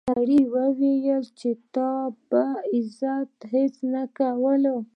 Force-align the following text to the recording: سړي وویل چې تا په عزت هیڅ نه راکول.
سړي 0.09 0.41
وویل 0.55 1.23
چې 1.39 1.49
تا 1.73 1.91
په 2.29 2.41
عزت 2.75 3.31
هیڅ 3.53 3.75
نه 3.91 4.01
راکول. 4.17 4.63